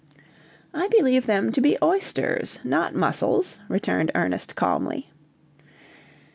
[0.73, 5.11] "I believe them to be oysters, not mussels," returned Ernest calmly.